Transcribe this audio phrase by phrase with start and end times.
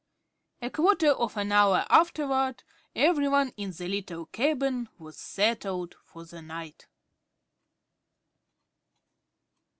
[0.63, 2.63] A quarter of an hour afterward,
[2.95, 6.87] every one in the little cabin was settled for the night.